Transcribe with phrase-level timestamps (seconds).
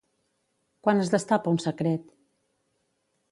[0.87, 2.09] Quan es destapa un secret?